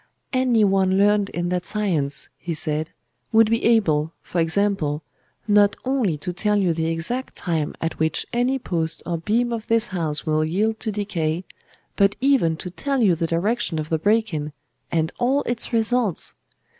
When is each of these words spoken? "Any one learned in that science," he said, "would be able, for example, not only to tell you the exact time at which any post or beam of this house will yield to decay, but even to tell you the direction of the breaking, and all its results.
"Any 0.33 0.63
one 0.63 0.97
learned 0.97 1.29
in 1.29 1.49
that 1.49 1.63
science," 1.63 2.29
he 2.39 2.55
said, 2.55 2.89
"would 3.31 3.51
be 3.51 3.63
able, 3.63 4.13
for 4.23 4.41
example, 4.41 5.03
not 5.47 5.75
only 5.85 6.17
to 6.17 6.33
tell 6.33 6.57
you 6.57 6.73
the 6.73 6.87
exact 6.87 7.35
time 7.35 7.75
at 7.79 7.99
which 7.99 8.25
any 8.33 8.57
post 8.57 9.03
or 9.05 9.19
beam 9.19 9.53
of 9.53 9.67
this 9.67 9.89
house 9.89 10.25
will 10.25 10.43
yield 10.43 10.79
to 10.79 10.91
decay, 10.91 11.43
but 11.97 12.15
even 12.19 12.57
to 12.57 12.71
tell 12.71 12.99
you 12.99 13.13
the 13.13 13.27
direction 13.27 13.77
of 13.77 13.89
the 13.89 13.99
breaking, 13.99 14.53
and 14.91 15.11
all 15.19 15.43
its 15.43 15.71
results. 15.71 16.33